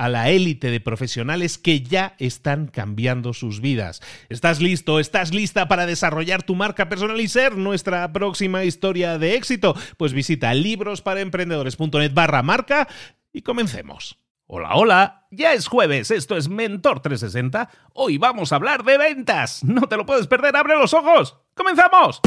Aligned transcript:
a 0.00 0.08
la 0.08 0.30
élite 0.30 0.70
de 0.70 0.80
profesionales 0.80 1.58
que 1.58 1.82
ya 1.82 2.14
están 2.18 2.68
cambiando 2.68 3.34
sus 3.34 3.60
vidas. 3.60 4.00
¿Estás 4.30 4.62
listo? 4.62 4.98
¿Estás 4.98 5.34
lista 5.34 5.68
para 5.68 5.84
desarrollar 5.84 6.42
tu 6.42 6.54
marca 6.54 6.88
personal 6.88 7.20
y 7.20 7.28
ser 7.28 7.58
nuestra 7.58 8.10
próxima 8.10 8.64
historia 8.64 9.18
de 9.18 9.34
éxito? 9.34 9.76
Pues 9.98 10.14
visita 10.14 10.54
librosparaemprendedores.net 10.54 12.14
barra 12.14 12.42
marca 12.42 12.88
y 13.30 13.42
comencemos. 13.42 14.18
Hola, 14.46 14.70
hola, 14.74 15.26
ya 15.30 15.52
es 15.52 15.68
jueves, 15.68 16.10
esto 16.10 16.34
es 16.38 16.48
Mentor 16.48 17.00
360. 17.00 17.68
Hoy 17.92 18.16
vamos 18.16 18.52
a 18.52 18.56
hablar 18.56 18.84
de 18.84 18.96
ventas. 18.96 19.62
No 19.64 19.82
te 19.82 19.98
lo 19.98 20.06
puedes 20.06 20.26
perder, 20.26 20.56
abre 20.56 20.76
los 20.76 20.94
ojos. 20.94 21.36
¡Comenzamos! 21.52 22.22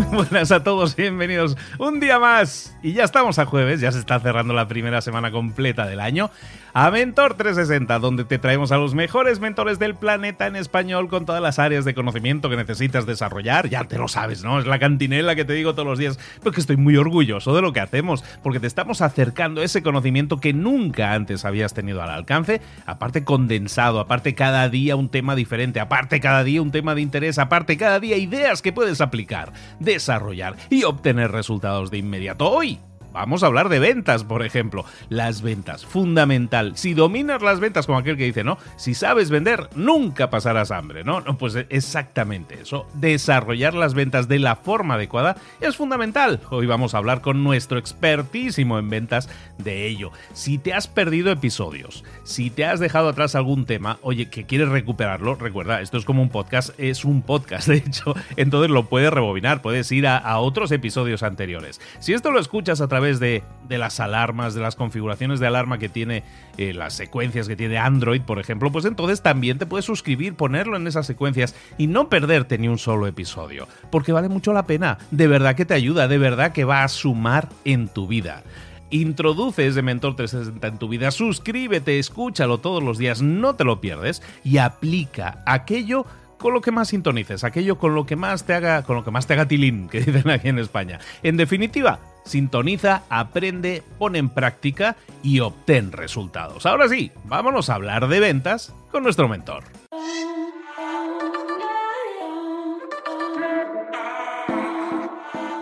Muy 0.00 0.16
buenas 0.16 0.50
a 0.50 0.62
todos, 0.62 0.96
bienvenidos 0.96 1.56
un 1.78 2.00
día 2.00 2.18
más. 2.18 2.74
Y 2.82 2.92
ya 2.92 3.04
estamos 3.04 3.38
a 3.38 3.44
jueves, 3.44 3.80
ya 3.80 3.92
se 3.92 3.98
está 3.98 4.18
cerrando 4.18 4.54
la 4.54 4.66
primera 4.66 5.02
semana 5.02 5.30
completa 5.30 5.86
del 5.86 6.00
año. 6.00 6.30
A 6.72 6.90
Mentor 6.90 7.34
360, 7.34 7.98
donde 7.98 8.24
te 8.24 8.38
traemos 8.38 8.70
a 8.70 8.76
los 8.76 8.94
mejores 8.94 9.40
mentores 9.40 9.80
del 9.80 9.96
planeta 9.96 10.46
en 10.46 10.54
español 10.54 11.08
con 11.08 11.26
todas 11.26 11.42
las 11.42 11.58
áreas 11.58 11.84
de 11.84 11.94
conocimiento 11.94 12.48
que 12.48 12.56
necesitas 12.56 13.06
desarrollar. 13.06 13.68
Ya 13.68 13.84
te 13.84 13.98
lo 13.98 14.06
sabes, 14.06 14.44
¿no? 14.44 14.60
Es 14.60 14.66
la 14.66 14.78
cantinela 14.78 15.34
que 15.34 15.44
te 15.44 15.52
digo 15.52 15.74
todos 15.74 15.88
los 15.88 15.98
días, 15.98 16.18
porque 16.42 16.60
estoy 16.60 16.76
muy 16.76 16.96
orgulloso 16.96 17.54
de 17.54 17.60
lo 17.60 17.72
que 17.72 17.80
hacemos, 17.80 18.24
porque 18.42 18.60
te 18.60 18.68
estamos 18.68 19.02
acercando 19.02 19.62
ese 19.62 19.82
conocimiento 19.82 20.38
que 20.38 20.52
nunca 20.52 21.12
antes 21.12 21.44
habías 21.44 21.74
tenido 21.74 22.02
al 22.02 22.10
alcance, 22.10 22.60
aparte 22.86 23.24
condensado, 23.24 23.98
aparte 23.98 24.36
cada 24.36 24.68
día 24.68 24.94
un 24.94 25.08
tema 25.08 25.34
diferente, 25.34 25.80
aparte 25.80 26.20
cada 26.20 26.44
día 26.44 26.62
un 26.62 26.70
tema 26.70 26.94
de 26.94 27.00
interés, 27.00 27.38
aparte 27.38 27.76
cada 27.76 27.98
día 27.98 28.16
ideas 28.16 28.62
que 28.62 28.72
puedes 28.72 29.00
aplicar 29.00 29.52
desarrollar 29.92 30.56
y 30.70 30.84
obtener 30.84 31.32
resultados 31.32 31.90
de 31.90 31.98
inmediato. 31.98 32.50
Hoy 32.50 32.78
Vamos 33.12 33.42
a 33.42 33.46
hablar 33.46 33.68
de 33.68 33.78
ventas, 33.78 34.24
por 34.24 34.44
ejemplo. 34.44 34.84
Las 35.08 35.42
ventas, 35.42 35.84
fundamental. 35.84 36.76
Si 36.76 36.94
dominas 36.94 37.42
las 37.42 37.60
ventas, 37.60 37.86
como 37.86 37.98
aquel 37.98 38.16
que 38.16 38.24
dice, 38.24 38.44
¿no? 38.44 38.58
Si 38.76 38.94
sabes 38.94 39.30
vender, 39.30 39.68
nunca 39.74 40.30
pasarás 40.30 40.70
hambre, 40.70 41.04
¿no? 41.04 41.20
no 41.20 41.36
pues 41.36 41.56
exactamente 41.68 42.60
eso. 42.62 42.86
Desarrollar 42.94 43.74
las 43.74 43.94
ventas 43.94 44.28
de 44.28 44.38
la 44.38 44.56
forma 44.56 44.94
adecuada 44.94 45.36
es 45.60 45.76
fundamental. 45.76 46.40
Hoy 46.50 46.66
vamos 46.66 46.94
a 46.94 46.98
hablar 46.98 47.20
con 47.20 47.42
nuestro 47.42 47.78
expertísimo 47.78 48.78
en 48.78 48.90
ventas 48.90 49.28
de 49.58 49.86
ello. 49.86 50.12
Si 50.32 50.58
te 50.58 50.72
has 50.72 50.88
perdido 50.88 51.32
episodios, 51.32 52.04
si 52.24 52.50
te 52.50 52.64
has 52.64 52.80
dejado 52.80 53.08
atrás 53.08 53.34
algún 53.34 53.66
tema, 53.66 53.98
oye, 54.02 54.28
que 54.28 54.44
quieres 54.44 54.68
recuperarlo, 54.68 55.34
recuerda, 55.34 55.80
esto 55.80 55.98
es 55.98 56.04
como 56.04 56.22
un 56.22 56.28
podcast, 56.28 56.70
es 56.78 57.04
un 57.04 57.22
podcast, 57.22 57.68
de 57.68 57.76
hecho, 57.76 58.14
entonces 58.36 58.70
lo 58.70 58.86
puedes 58.86 59.12
rebobinar, 59.12 59.62
puedes 59.62 59.90
ir 59.92 60.06
a, 60.06 60.38
otros 60.40 60.70
episodios 60.72 61.22
anteriores. 61.22 61.80
Si 61.98 62.12
esto 62.12 62.30
lo 62.30 62.38
escuchas 62.38 62.80
a 62.80 62.88
través 62.88 62.99
través 63.00 63.18
de, 63.18 63.42
las 63.70 63.98
alarmas, 63.98 64.52
de 64.52 64.60
las 64.60 64.76
configuraciones 64.76 65.40
de 65.40 65.46
alarma 65.46 65.78
que 65.78 65.88
tiene, 65.88 66.22
eh, 66.58 66.74
las 66.74 66.92
secuencias 66.92 67.48
que 67.48 67.56
tiene 67.56 67.78
Android, 67.78 68.20
por 68.20 68.38
ejemplo, 68.38 68.70
pues 68.70 68.84
entonces 68.84 69.22
también 69.22 69.56
te 69.56 69.64
puedes 69.64 69.86
suscribir, 69.86 70.34
ponerlo 70.34 70.76
en 70.76 70.86
esas 70.86 71.06
secuencias 71.06 71.54
y 71.78 71.86
no 71.86 72.10
perderte 72.10 72.58
ni 72.58 72.68
un 72.68 72.76
solo 72.76 73.06
episodio, 73.06 73.66
porque 73.90 74.12
vale 74.12 74.28
mucho 74.28 74.52
la 74.52 74.66
pena, 74.66 74.98
de 75.10 75.28
verdad 75.28 75.54
que 75.54 75.64
te 75.64 75.72
ayuda, 75.72 76.08
de 76.08 76.18
verdad 76.18 76.52
que 76.52 76.64
va 76.64 76.84
a 76.84 76.88
sumar 76.88 77.48
en 77.64 77.88
tu 77.88 78.06
vida. 78.06 78.42
Introduce 78.90 79.66
ese 79.66 79.80
Mentor 79.80 80.14
360 80.14 80.66
en 80.66 80.78
tu 80.78 80.88
vida, 80.88 81.10
suscríbete, 81.10 81.98
escúchalo 81.98 82.58
todos 82.58 82.82
los 82.82 82.98
días, 82.98 83.22
no 83.22 83.54
te 83.54 83.64
lo 83.64 83.80
pierdes 83.80 84.20
y 84.44 84.58
aplica 84.58 85.42
aquello 85.46 86.04
con 86.40 86.54
lo 86.54 86.60
que 86.60 86.72
más 86.72 86.88
sintonices, 86.88 87.44
aquello 87.44 87.78
con 87.78 87.94
lo 87.94 88.06
que 88.06 88.16
más 88.16 88.44
te 88.44 88.54
haga, 88.54 88.82
con 88.82 88.96
lo 88.96 89.04
que 89.04 89.10
más 89.10 89.26
te 89.26 89.34
haga 89.34 89.46
tilín, 89.46 89.88
que 89.88 90.00
dicen 90.04 90.30
aquí 90.30 90.48
en 90.48 90.58
España. 90.58 90.98
En 91.22 91.36
definitiva, 91.36 92.00
sintoniza, 92.24 93.02
aprende, 93.10 93.82
pone 93.98 94.18
en 94.18 94.30
práctica 94.30 94.96
y 95.22 95.40
obtén 95.40 95.92
resultados. 95.92 96.66
Ahora 96.66 96.88
sí, 96.88 97.12
vámonos 97.24 97.68
a 97.68 97.74
hablar 97.74 98.08
de 98.08 98.20
ventas 98.20 98.74
con 98.90 99.02
nuestro 99.02 99.28
mentor. 99.28 99.64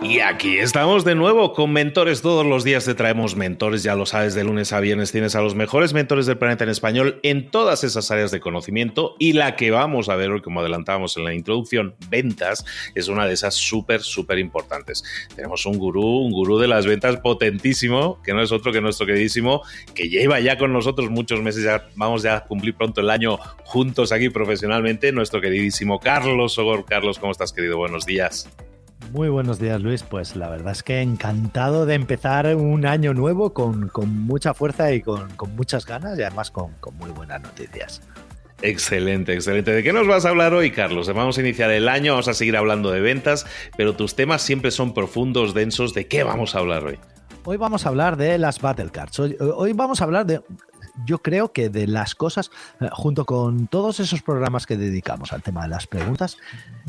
Y 0.09 0.21
aquí 0.21 0.57
estamos 0.57 1.05
de 1.05 1.13
nuevo 1.13 1.53
con 1.53 1.71
mentores. 1.71 2.23
Todos 2.23 2.43
los 2.43 2.63
días 2.63 2.83
te 2.83 2.95
traemos 2.95 3.35
mentores, 3.35 3.83
ya 3.83 3.93
lo 3.93 4.07
sabes, 4.07 4.33
de 4.33 4.43
lunes 4.43 4.73
a 4.73 4.79
viernes 4.79 5.11
tienes 5.11 5.35
a 5.35 5.41
los 5.41 5.53
mejores 5.53 5.93
mentores 5.93 6.25
del 6.25 6.39
planeta 6.39 6.63
en 6.63 6.71
español 6.71 7.19
en 7.21 7.51
todas 7.51 7.83
esas 7.83 8.09
áreas 8.09 8.31
de 8.31 8.39
conocimiento 8.39 9.15
y 9.19 9.33
la 9.33 9.55
que 9.55 9.69
vamos 9.69 10.09
a 10.09 10.15
ver 10.15 10.31
hoy, 10.31 10.41
como 10.41 10.61
adelantábamos 10.61 11.15
en 11.17 11.25
la 11.25 11.35
introducción, 11.35 11.93
ventas, 12.09 12.65
es 12.95 13.07
una 13.07 13.27
de 13.27 13.33
esas 13.33 13.53
súper, 13.53 14.01
súper 14.01 14.39
importantes. 14.39 15.03
Tenemos 15.35 15.67
un 15.67 15.77
gurú, 15.77 16.01
un 16.01 16.31
gurú 16.31 16.57
de 16.57 16.67
las 16.67 16.87
ventas 16.87 17.17
potentísimo, 17.17 18.19
que 18.23 18.33
no 18.33 18.41
es 18.41 18.51
otro 18.51 18.71
que 18.71 18.81
nuestro 18.81 19.05
queridísimo, 19.05 19.61
que 19.93 20.09
lleva 20.09 20.39
ya 20.39 20.57
con 20.57 20.73
nosotros 20.73 21.11
muchos 21.11 21.39
meses, 21.43 21.63
ya 21.63 21.87
vamos 21.95 22.23
ya 22.23 22.37
a 22.37 22.45
cumplir 22.45 22.73
pronto 22.73 23.01
el 23.01 23.11
año 23.11 23.37
juntos 23.63 24.11
aquí 24.11 24.31
profesionalmente, 24.31 25.11
nuestro 25.11 25.39
queridísimo 25.39 25.99
Carlos 25.99 26.53
Sogor. 26.53 26.85
Carlos, 26.85 27.19
¿cómo 27.19 27.31
estás, 27.31 27.53
querido? 27.53 27.77
Buenos 27.77 28.07
días. 28.07 28.49
Muy 29.11 29.29
buenos 29.29 29.59
días, 29.59 29.81
Luis. 29.81 30.03
Pues 30.03 30.35
la 30.35 30.49
verdad 30.49 30.71
es 30.71 30.83
que 30.83 31.01
encantado 31.01 31.85
de 31.85 31.95
empezar 31.95 32.55
un 32.55 32.85
año 32.85 33.13
nuevo 33.13 33.53
con, 33.53 33.91
mucha 34.05 34.53
fuerza 34.53 34.91
y 34.93 35.01
con, 35.01 35.29
muchas 35.55 35.85
ganas 35.85 36.17
y 36.19 36.21
además 36.21 36.51
con, 36.51 36.75
muy 36.93 37.09
buenas 37.09 37.41
noticias. 37.41 38.01
Excelente, 38.61 39.33
excelente. 39.33 39.71
¿De 39.71 39.83
qué 39.83 39.93
nos 39.93 40.05
vas 40.05 40.25
a 40.25 40.29
hablar 40.29 40.53
hoy, 40.53 40.71
Carlos? 40.71 41.11
Vamos 41.11 41.37
a 41.37 41.41
iniciar 41.41 41.71
el 41.71 41.87
año, 41.87 42.13
vamos 42.13 42.27
a 42.27 42.33
seguir 42.33 42.55
hablando 42.57 42.91
de 42.91 42.99
ventas, 42.99 43.47
pero 43.77 43.95
tus 43.95 44.15
temas 44.15 44.41
siempre 44.41 44.69
son 44.69 44.93
profundos, 44.93 45.53
densos. 45.53 45.93
¿De 45.93 46.07
qué 46.07 46.23
vamos 46.23 46.53
a 46.55 46.59
hablar 46.59 46.83
hoy? 46.83 46.99
Hoy 47.45 47.57
vamos 47.57 47.85
a 47.85 47.89
hablar 47.89 48.15
de 48.15 48.37
las 48.37 48.61
Battle 48.61 48.91
Cards. 48.91 49.19
hoy 49.19 49.73
vamos 49.73 50.01
a 50.01 50.03
hablar 50.03 50.25
de 50.25 50.41
yo 51.05 51.19
creo 51.19 51.51
que 51.51 51.69
de 51.69 51.87
las 51.87 52.15
cosas, 52.15 52.51
eh, 52.79 52.89
junto 52.91 53.25
con 53.25 53.67
todos 53.67 53.99
esos 53.99 54.21
programas 54.21 54.65
que 54.65 54.77
dedicamos 54.77 55.33
al 55.33 55.41
tema 55.41 55.63
de 55.63 55.69
las 55.69 55.87
preguntas, 55.87 56.37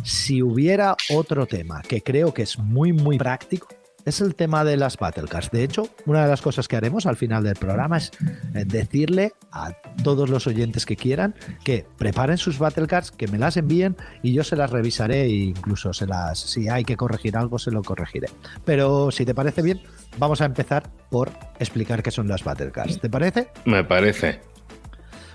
si 0.02 0.42
hubiera 0.42 0.96
otro 1.14 1.46
tema 1.46 1.82
que 1.82 2.02
creo 2.02 2.32
que 2.34 2.42
es 2.42 2.58
muy, 2.58 2.92
muy 2.92 3.18
práctico, 3.18 3.68
es 4.10 4.20
el 4.20 4.34
tema 4.34 4.64
de 4.64 4.76
las 4.76 4.96
Battle 4.96 5.28
Cards. 5.28 5.50
De 5.50 5.62
hecho, 5.62 5.88
una 6.04 6.22
de 6.22 6.28
las 6.28 6.42
cosas 6.42 6.68
que 6.68 6.76
haremos 6.76 7.06
al 7.06 7.16
final 7.16 7.44
del 7.44 7.54
programa 7.54 7.96
es 7.96 8.10
eh, 8.54 8.64
decirle 8.66 9.32
a 9.52 9.72
todos 10.02 10.28
los 10.28 10.46
oyentes 10.46 10.84
que 10.84 10.96
quieran 10.96 11.34
que 11.64 11.86
preparen 11.96 12.36
sus 12.36 12.58
Battle 12.58 12.86
Cards, 12.86 13.12
que 13.12 13.28
me 13.28 13.38
las 13.38 13.56
envíen 13.56 13.96
y 14.22 14.32
yo 14.32 14.44
se 14.44 14.56
las 14.56 14.70
revisaré 14.70 15.22
e 15.22 15.28
incluso 15.28 15.92
se 15.92 16.06
las, 16.06 16.38
si 16.38 16.68
hay 16.68 16.84
que 16.84 16.96
corregir 16.96 17.36
algo, 17.36 17.58
se 17.58 17.70
lo 17.70 17.82
corregiré. 17.82 18.28
Pero 18.64 19.10
si 19.10 19.24
te 19.24 19.34
parece 19.34 19.62
bien, 19.62 19.80
vamos 20.18 20.40
a 20.40 20.44
empezar 20.44 20.90
por 21.08 21.30
explicar 21.58 22.02
qué 22.02 22.10
son 22.10 22.26
las 22.26 22.42
Battle 22.42 22.72
Cards. 22.72 23.00
¿Te 23.00 23.08
parece? 23.08 23.48
Me 23.64 23.84
parece. 23.84 24.40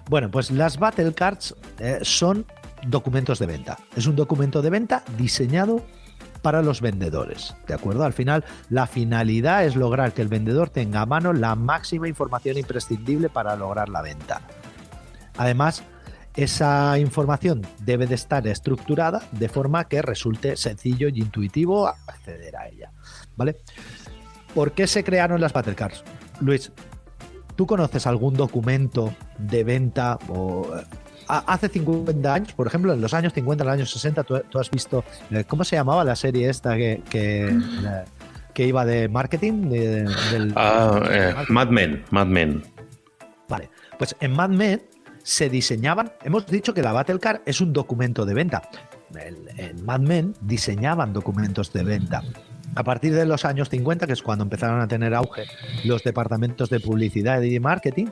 Bueno, 0.09 0.29
pues 0.29 0.51
las 0.51 0.77
Battle 0.77 1.13
Cards 1.13 1.55
eh, 1.79 1.99
son 2.01 2.45
documentos 2.87 3.39
de 3.39 3.45
venta. 3.45 3.77
Es 3.95 4.05
un 4.05 4.15
documento 4.15 4.61
de 4.61 4.69
venta 4.69 5.03
diseñado 5.17 5.85
para 6.45 6.61
los 6.61 6.79
vendedores. 6.79 7.55
¿De 7.65 7.73
acuerdo? 7.73 8.03
Al 8.03 8.13
final, 8.13 8.45
la 8.69 8.85
finalidad 8.85 9.65
es 9.65 9.75
lograr 9.75 10.13
que 10.13 10.21
el 10.21 10.27
vendedor 10.27 10.69
tenga 10.69 11.01
a 11.01 11.07
mano 11.07 11.33
la 11.33 11.55
máxima 11.55 12.07
información 12.07 12.55
imprescindible 12.55 13.29
para 13.29 13.55
lograr 13.55 13.89
la 13.89 14.03
venta. 14.03 14.41
Además, 15.37 15.81
esa 16.35 16.99
información 16.99 17.63
debe 17.79 18.05
de 18.05 18.13
estar 18.13 18.45
estructurada 18.45 19.23
de 19.31 19.49
forma 19.49 19.85
que 19.85 20.03
resulte 20.03 20.55
sencillo 20.55 21.07
y 21.07 21.19
intuitivo 21.19 21.87
acceder 21.87 22.55
a 22.57 22.67
ella. 22.67 22.91
¿Vale? 23.35 23.55
¿Por 24.53 24.73
qué 24.73 24.85
se 24.85 25.03
crearon 25.03 25.41
las 25.41 25.51
Battle 25.51 25.73
Cards? 25.73 26.03
Luis, 26.41 26.71
¿tú 27.55 27.65
conoces 27.65 28.05
algún 28.05 28.35
documento 28.35 29.15
de 29.39 29.63
venta 29.63 30.19
o 30.29 30.67
hace 31.27 31.69
50 31.69 32.33
años, 32.33 32.53
por 32.53 32.67
ejemplo, 32.67 32.93
en 32.93 33.01
los 33.01 33.13
años 33.13 33.33
50, 33.33 33.63
en 33.63 33.67
los 33.67 33.73
años 33.73 33.91
60, 33.91 34.23
tú, 34.23 34.59
has 34.59 34.71
visto, 34.71 35.03
eh, 35.31 35.43
¿cómo 35.45 35.63
se 35.63 35.75
llamaba 35.75 36.03
la 36.03 36.15
serie 36.15 36.49
esta 36.49 36.75
que, 36.75 37.01
que, 37.09 38.67
iba 38.67 38.85
de 38.85 39.09
marketing? 39.09 39.71
ah, 40.55 41.01
eh, 41.09 41.35
Mad 41.49 41.69
Men, 41.69 42.03
Mad 42.11 42.27
Men. 42.27 42.63
Vale, 43.47 43.69
pues 43.97 44.15
en 44.19 44.33
Mad 44.33 44.49
Men 44.49 44.81
se 45.23 45.49
diseñaban, 45.49 46.11
hemos 46.23 46.45
dicho 46.47 46.73
que 46.73 46.81
la 46.81 46.91
Battle 46.91 47.19
Car 47.19 47.41
es 47.45 47.61
un 47.61 47.73
documento 47.73 48.25
de 48.25 48.33
venta. 48.33 48.69
En 49.57 49.83
Mad 49.85 50.01
Men 50.01 50.33
diseñaban 50.41 51.13
documentos 51.13 51.71
de 51.73 51.83
venta. 51.83 52.21
A 52.75 52.83
partir 52.83 53.13
de 53.15 53.25
los 53.25 53.45
años 53.45 53.69
50, 53.69 54.05
que 54.05 54.13
es 54.13 54.21
cuando 54.21 54.43
empezaron 54.43 54.81
a 54.81 54.87
tener 54.87 55.13
auge 55.13 55.45
los 55.85 56.03
departamentos 56.03 56.69
de 56.69 56.81
publicidad 56.81 57.41
y 57.41 57.57
marketing, 57.59 58.07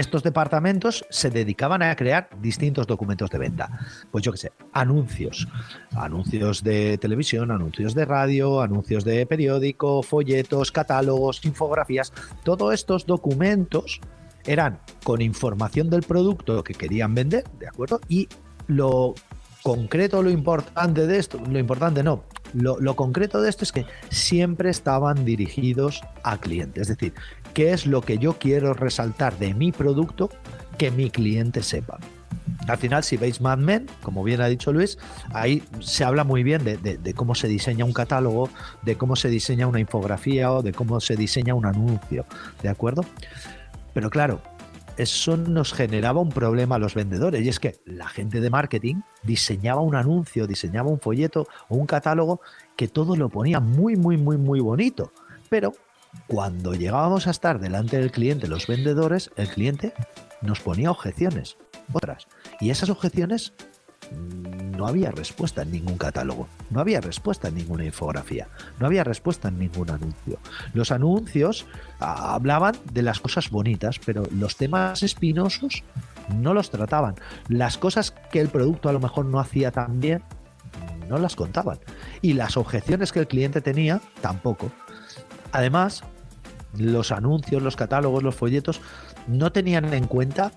estos 0.00 0.22
departamentos 0.22 1.04
se 1.10 1.30
dedicaban 1.30 1.82
a 1.82 1.94
crear 1.94 2.28
distintos 2.40 2.86
documentos 2.86 3.30
de 3.30 3.38
venta. 3.38 3.70
Pues 4.10 4.24
yo 4.24 4.32
qué 4.32 4.38
sé, 4.38 4.52
anuncios, 4.72 5.46
anuncios 5.92 6.64
de 6.64 6.98
televisión, 6.98 7.50
anuncios 7.50 7.94
de 7.94 8.04
radio, 8.04 8.60
anuncios 8.60 9.04
de 9.04 9.26
periódico, 9.26 10.02
folletos, 10.02 10.72
catálogos, 10.72 11.44
infografías. 11.44 12.12
Todos 12.42 12.74
estos 12.74 13.06
documentos 13.06 14.00
eran 14.44 14.80
con 15.04 15.20
información 15.20 15.90
del 15.90 16.02
producto 16.02 16.64
que 16.64 16.74
querían 16.74 17.14
vender, 17.14 17.44
¿de 17.58 17.68
acuerdo? 17.68 18.00
Y 18.08 18.28
lo 18.66 19.14
concreto, 19.62 20.22
lo 20.22 20.30
importante 20.30 21.06
de 21.06 21.18
esto, 21.18 21.38
lo 21.38 21.58
importante 21.58 22.02
no, 22.02 22.24
lo, 22.54 22.96
concreto 22.96 23.40
de 23.40 23.50
esto 23.50 23.64
es 23.64 23.72
que 23.72 23.86
siempre 24.08 24.70
estaban 24.70 25.24
dirigidos 25.24 26.02
a 26.22 26.38
clientes. 26.38 26.82
Es 26.82 26.96
decir, 26.96 27.14
¿qué 27.54 27.72
es 27.72 27.86
lo 27.86 28.00
que 28.00 28.18
yo 28.18 28.38
quiero 28.38 28.74
resaltar 28.74 29.38
de 29.38 29.54
mi 29.54 29.72
producto 29.72 30.30
que 30.78 30.90
mi 30.90 31.10
cliente 31.10 31.62
sepa? 31.62 31.98
Al 32.68 32.78
final, 32.78 33.02
si 33.02 33.16
veis 33.16 33.40
Mad 33.40 33.58
Men, 33.58 33.86
como 34.02 34.22
bien 34.22 34.40
ha 34.40 34.46
dicho 34.46 34.72
Luis, 34.72 34.98
ahí 35.32 35.62
se 35.80 36.04
habla 36.04 36.24
muy 36.24 36.42
bien 36.42 36.62
de, 36.64 36.76
de, 36.76 37.14
cómo 37.14 37.34
se 37.34 37.48
diseña 37.48 37.84
un 37.84 37.92
catálogo, 37.92 38.48
de 38.82 38.96
cómo 38.96 39.16
se 39.16 39.28
diseña 39.28 39.66
una 39.66 39.80
infografía 39.80 40.52
o 40.52 40.62
de 40.62 40.72
cómo 40.72 41.00
se 41.00 41.16
diseña 41.16 41.54
un 41.54 41.66
anuncio. 41.66 42.26
¿De 42.62 42.68
acuerdo? 42.68 43.04
Pero 43.94 44.10
claro, 44.10 44.40
eso 44.96 45.36
nos 45.36 45.72
generaba 45.72 46.20
un 46.20 46.28
problema 46.28 46.76
a 46.76 46.78
los 46.78 46.94
vendedores 46.94 47.42
y 47.42 47.48
es 47.48 47.58
que 47.58 47.80
la 47.86 48.06
gente 48.08 48.40
de 48.40 48.50
marketing 48.50 48.96
diseñaba 49.22 49.80
un 49.80 49.94
anuncio, 49.94 50.46
diseñaba 50.46 50.90
un 50.90 51.00
folleto 51.00 51.46
o 51.68 51.76
un 51.76 51.86
catálogo 51.86 52.40
que 52.76 52.88
todo 52.88 53.16
lo 53.16 53.30
ponía 53.30 53.60
muy, 53.60 53.96
muy, 53.96 54.16
muy, 54.16 54.36
muy 54.36 54.60
bonito. 54.60 55.12
Pero 55.48 55.72
cuando 56.26 56.74
llegábamos 56.74 57.26
a 57.26 57.30
estar 57.30 57.60
delante 57.60 57.98
del 57.98 58.12
cliente, 58.12 58.48
los 58.48 58.66
vendedores, 58.66 59.30
el 59.36 59.48
cliente 59.48 59.92
nos 60.42 60.60
ponía 60.60 60.90
objeciones, 60.90 61.56
otras. 61.92 62.26
Y 62.60 62.70
esas 62.70 62.90
objeciones 62.90 63.52
no 64.76 64.86
había 64.86 65.10
respuesta 65.10 65.62
en 65.62 65.72
ningún 65.72 65.98
catálogo, 65.98 66.48
no 66.70 66.80
había 66.80 67.00
respuesta 67.00 67.48
en 67.48 67.56
ninguna 67.56 67.84
infografía, 67.84 68.48
no 68.78 68.86
había 68.86 69.04
respuesta 69.04 69.48
en 69.48 69.58
ningún 69.58 69.90
anuncio. 69.90 70.38
Los 70.72 70.90
anuncios 70.90 71.66
ah, 72.00 72.34
hablaban 72.34 72.76
de 72.92 73.02
las 73.02 73.20
cosas 73.20 73.50
bonitas, 73.50 74.00
pero 74.04 74.24
los 74.32 74.56
temas 74.56 75.02
espinosos 75.02 75.84
no 76.34 76.54
los 76.54 76.70
trataban. 76.70 77.16
Las 77.48 77.76
cosas 77.78 78.12
que 78.32 78.40
el 78.40 78.48
producto 78.48 78.88
a 78.88 78.92
lo 78.92 79.00
mejor 79.00 79.26
no 79.26 79.38
hacía 79.38 79.70
tan 79.70 80.00
bien, 80.00 80.22
no 81.08 81.18
las 81.18 81.36
contaban. 81.36 81.78
Y 82.22 82.32
las 82.34 82.56
objeciones 82.56 83.12
que 83.12 83.20
el 83.20 83.28
cliente 83.28 83.60
tenía, 83.60 84.00
tampoco. 84.22 84.70
Además, 85.52 86.02
los 86.76 87.12
anuncios, 87.12 87.62
los 87.62 87.76
catálogos, 87.76 88.22
los 88.22 88.34
folletos 88.34 88.80
no 89.26 89.52
tenían 89.52 89.92
en 89.92 90.06
cuenta 90.06 90.52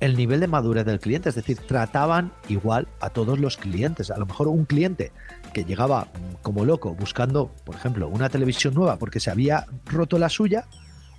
el 0.00 0.16
nivel 0.16 0.40
de 0.40 0.46
madurez 0.46 0.86
del 0.86 0.98
cliente, 0.98 1.28
es 1.28 1.34
decir, 1.34 1.58
trataban 1.58 2.32
igual 2.48 2.88
a 3.00 3.10
todos 3.10 3.38
los 3.38 3.58
clientes. 3.58 4.10
A 4.10 4.18
lo 4.18 4.26
mejor 4.26 4.48
un 4.48 4.64
cliente 4.64 5.12
que 5.52 5.64
llegaba 5.64 6.08
como 6.42 6.64
loco 6.64 6.94
buscando, 6.94 7.54
por 7.64 7.74
ejemplo, 7.74 8.08
una 8.08 8.30
televisión 8.30 8.74
nueva 8.74 8.96
porque 8.96 9.20
se 9.20 9.30
había 9.30 9.66
roto 9.84 10.18
la 10.18 10.30
suya, 10.30 10.66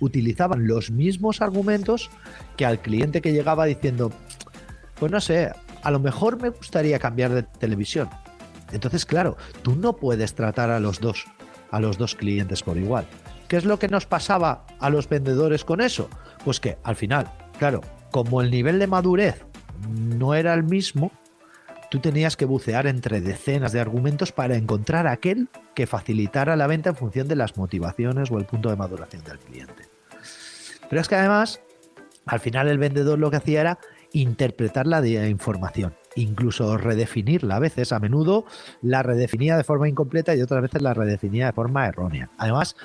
utilizaban 0.00 0.66
los 0.66 0.90
mismos 0.90 1.40
argumentos 1.40 2.10
que 2.56 2.66
al 2.66 2.80
cliente 2.80 3.20
que 3.20 3.32
llegaba 3.32 3.66
diciendo, 3.66 4.10
pues 4.98 5.12
no 5.12 5.20
sé, 5.20 5.52
a 5.82 5.90
lo 5.92 6.00
mejor 6.00 6.42
me 6.42 6.48
gustaría 6.48 6.98
cambiar 6.98 7.32
de 7.32 7.44
televisión. 7.44 8.08
Entonces, 8.72 9.06
claro, 9.06 9.36
tú 9.62 9.76
no 9.76 9.94
puedes 9.94 10.34
tratar 10.34 10.70
a 10.70 10.80
los 10.80 10.98
dos, 10.98 11.26
a 11.72 11.80
los 11.80 11.98
dos 11.98 12.14
clientes 12.14 12.62
por 12.62 12.76
igual. 12.76 13.06
¿Qué 13.48 13.56
es 13.56 13.64
lo 13.64 13.78
que 13.78 13.88
nos 13.88 14.06
pasaba 14.06 14.64
a 14.78 14.88
los 14.88 15.08
vendedores 15.08 15.64
con 15.64 15.80
eso? 15.80 16.08
Pues 16.44 16.60
que 16.60 16.78
al 16.84 16.94
final, 16.94 17.30
claro, 17.58 17.80
como 18.12 18.40
el 18.40 18.50
nivel 18.50 18.78
de 18.78 18.86
madurez 18.86 19.44
no 19.88 20.34
era 20.34 20.54
el 20.54 20.62
mismo, 20.62 21.10
tú 21.90 21.98
tenías 21.98 22.36
que 22.36 22.44
bucear 22.44 22.86
entre 22.86 23.20
decenas 23.20 23.72
de 23.72 23.80
argumentos 23.80 24.32
para 24.32 24.56
encontrar 24.56 25.06
aquel 25.06 25.48
que 25.74 25.86
facilitara 25.86 26.56
la 26.56 26.66
venta 26.66 26.90
en 26.90 26.96
función 26.96 27.26
de 27.26 27.36
las 27.36 27.56
motivaciones 27.56 28.30
o 28.30 28.38
el 28.38 28.46
punto 28.46 28.70
de 28.70 28.76
maduración 28.76 29.24
del 29.24 29.38
cliente. 29.38 29.88
Pero 30.88 31.00
es 31.00 31.08
que 31.08 31.16
además, 31.16 31.60
al 32.26 32.40
final 32.40 32.68
el 32.68 32.78
vendedor 32.78 33.18
lo 33.18 33.30
que 33.30 33.38
hacía 33.38 33.60
era 33.62 33.78
interpretar 34.12 34.86
la 34.86 35.04
información, 35.26 35.94
incluso 36.16 36.76
redefinirla. 36.76 37.56
A 37.56 37.60
veces, 37.60 37.92
a 37.92 37.98
menudo, 37.98 38.44
la 38.80 39.02
redefinía 39.02 39.56
de 39.56 39.64
forma 39.64 39.88
incompleta 39.88 40.34
y 40.34 40.42
otras 40.42 40.62
veces 40.62 40.82
la 40.82 40.94
redefinía 40.94 41.46
de 41.46 41.52
forma 41.52 41.86
errónea. 41.86 42.30
Además, 42.38 42.76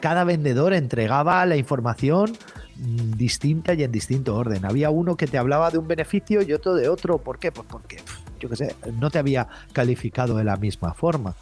cada 0.00 0.24
vendedor 0.24 0.74
entregaba 0.74 1.44
la 1.46 1.56
información 1.56 2.32
mm, 2.76 3.12
distinta 3.12 3.74
y 3.74 3.82
en 3.82 3.92
distinto 3.92 4.36
orden. 4.36 4.64
Había 4.64 4.90
uno 4.90 5.16
que 5.16 5.26
te 5.26 5.38
hablaba 5.38 5.70
de 5.70 5.78
un 5.78 5.88
beneficio 5.88 6.42
y 6.42 6.52
otro 6.52 6.74
de 6.74 6.88
otro. 6.88 7.18
¿Por 7.18 7.38
qué? 7.38 7.50
Pues 7.52 7.66
porque, 7.70 7.98
yo 8.38 8.48
qué 8.48 8.56
sé, 8.56 8.76
no 8.98 9.10
te 9.10 9.18
había 9.18 9.48
calificado 9.72 10.36
de 10.36 10.44
la 10.44 10.56
misma 10.56 10.94
forma. 10.94 11.34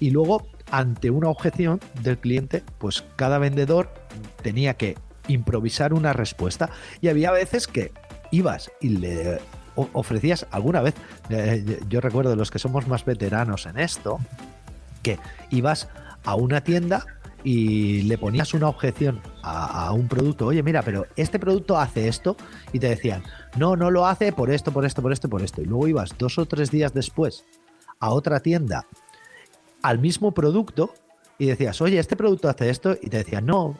Y 0.00 0.10
luego, 0.10 0.46
ante 0.70 1.10
una 1.10 1.28
objeción 1.28 1.80
del 2.02 2.18
cliente, 2.18 2.62
pues 2.78 3.04
cada 3.16 3.38
vendedor 3.38 3.92
tenía 4.42 4.74
que 4.74 4.96
improvisar 5.28 5.92
una 5.92 6.12
respuesta. 6.12 6.70
Y 7.00 7.08
había 7.08 7.30
veces 7.30 7.66
que 7.66 7.92
ibas 8.30 8.70
y 8.80 8.88
le 8.90 9.38
ofrecías 9.92 10.46
alguna 10.50 10.80
vez, 10.80 10.94
eh, 11.30 11.80
yo 11.88 12.00
recuerdo 12.00 12.34
los 12.36 12.50
que 12.50 12.58
somos 12.58 12.86
más 12.86 13.04
veteranos 13.04 13.66
en 13.66 13.78
esto, 13.78 14.18
que 15.02 15.18
ibas 15.50 15.88
a 16.24 16.34
una 16.34 16.62
tienda 16.62 17.06
y 17.44 18.02
le 18.02 18.18
ponías 18.18 18.52
una 18.52 18.68
objeción 18.68 19.20
a, 19.42 19.92
un 19.92 20.08
producto, 20.08 20.46
oye, 20.46 20.62
mira, 20.62 20.82
pero 20.82 21.06
este 21.16 21.38
producto 21.38 21.78
hace 21.78 22.08
esto, 22.08 22.36
y 22.72 22.78
te 22.78 22.88
decían, 22.88 23.22
no, 23.56 23.76
no 23.76 23.90
lo 23.90 24.06
hace 24.06 24.32
por 24.32 24.50
esto, 24.50 24.72
por 24.72 24.84
esto, 24.84 25.02
por 25.02 25.12
esto, 25.12 25.28
por 25.28 25.42
esto. 25.42 25.62
Y 25.62 25.64
luego 25.64 25.88
ibas 25.88 26.16
dos 26.18 26.38
o 26.38 26.46
tres 26.46 26.70
días 26.70 26.92
después 26.92 27.44
a 28.00 28.10
otra 28.10 28.40
tienda 28.40 28.86
al 29.82 29.98
mismo 29.98 30.32
producto 30.32 30.92
y 31.38 31.46
decías, 31.46 31.80
oye, 31.80 31.98
este 31.98 32.16
producto 32.16 32.48
hace 32.48 32.68
esto, 32.70 32.96
y 33.00 33.08
te 33.08 33.18
decían, 33.18 33.46
no, 33.46 33.78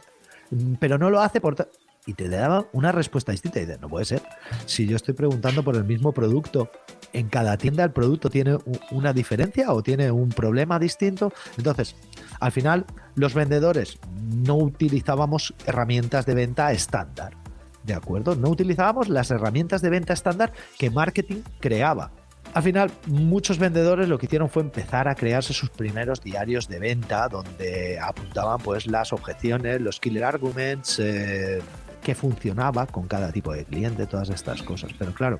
pero 0.79 0.97
no 0.97 1.09
lo 1.09 1.21
hace 1.21 1.41
por... 1.41 1.69
Y 2.09 2.15
te 2.15 2.27
daban 2.27 2.65
una 2.73 2.91
respuesta 2.91 3.31
distinta 3.31 3.59
y 3.59 3.67
dices, 3.67 3.79
no 3.79 3.87
puede 3.87 4.03
ser. 4.03 4.23
Si 4.65 4.87
yo 4.87 4.95
estoy 4.95 5.13
preguntando 5.13 5.63
por 5.63 5.75
el 5.75 5.83
mismo 5.83 6.11
producto, 6.11 6.71
en 7.13 7.29
cada 7.29 7.55
tienda 7.55 7.83
el 7.83 7.91
producto 7.91 8.31
tiene 8.31 8.57
una 8.89 9.13
diferencia 9.13 9.71
o 9.71 9.83
tiene 9.83 10.09
un 10.09 10.29
problema 10.29 10.79
distinto. 10.79 11.31
Entonces, 11.55 11.95
al 12.39 12.51
final, 12.51 12.87
los 13.13 13.35
vendedores 13.35 13.99
no 14.19 14.55
utilizábamos 14.55 15.53
herramientas 15.67 16.25
de 16.25 16.33
venta 16.33 16.71
estándar. 16.71 17.37
¿De 17.83 17.93
acuerdo? 17.93 18.35
No 18.35 18.49
utilizábamos 18.49 19.07
las 19.07 19.29
herramientas 19.29 19.83
de 19.83 19.91
venta 19.91 20.13
estándar 20.13 20.51
que 20.79 20.89
marketing 20.89 21.43
creaba. 21.59 22.11
al 22.55 22.63
final, 22.63 22.89
muchos 23.05 23.59
vendedores 23.59 24.09
lo 24.09 24.17
que 24.17 24.25
hicieron 24.25 24.49
fue 24.49 24.63
empezar 24.63 25.07
a 25.07 25.13
crearse 25.13 25.53
sus 25.53 25.69
primeros 25.69 26.23
diarios 26.23 26.67
de 26.67 26.79
venta 26.79 27.27
donde 27.27 27.99
apuntaban 27.99 28.57
pues 28.57 28.87
las 28.87 29.13
objeciones, 29.13 29.79
los 29.79 29.99
killer 29.99 30.23
arguments, 30.23 30.97
eh, 30.97 31.61
que 32.01 32.15
funcionaba 32.15 32.87
con 32.87 33.07
cada 33.07 33.31
tipo 33.31 33.53
de 33.53 33.65
cliente, 33.65 34.07
todas 34.07 34.29
estas 34.29 34.63
cosas. 34.63 34.91
Pero 34.97 35.13
claro, 35.13 35.39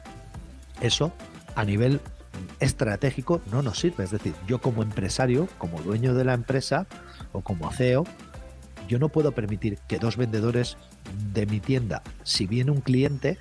eso 0.81 1.11
a 1.55 1.63
nivel 1.63 2.01
estratégico 2.59 3.41
no 3.51 3.61
nos 3.61 3.79
sirve. 3.79 4.03
Es 4.03 4.11
decir, 4.11 4.33
yo 4.47 4.59
como 4.59 4.83
empresario, 4.83 5.47
como 5.57 5.81
dueño 5.81 6.13
de 6.13 6.25
la 6.25 6.33
empresa 6.33 6.87
o 7.31 7.41
como 7.41 7.71
CEO, 7.71 8.05
yo 8.87 8.99
no 8.99 9.09
puedo 9.09 9.31
permitir 9.33 9.77
que 9.87 9.99
dos 9.99 10.17
vendedores 10.17 10.77
de 11.33 11.45
mi 11.45 11.59
tienda, 11.59 12.01
si 12.23 12.47
viene 12.47 12.71
un 12.71 12.81
cliente, 12.81 13.37